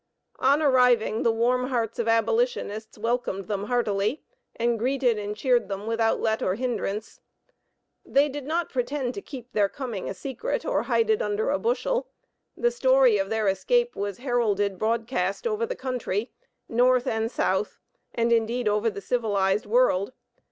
[0.39, 4.23] On arriving, the warm hearts of abolitionists welcomed them heartily,
[4.55, 7.19] and greeted and cheered them without let or hindrance.
[8.03, 11.59] They did not pretend to keep their coming a secret, or hide it under a
[11.59, 12.07] bushel;
[12.57, 16.31] the story of their escape was heralded broadcast over the country
[16.67, 17.77] North and South,
[18.15, 20.13] and indeed over the civilized world.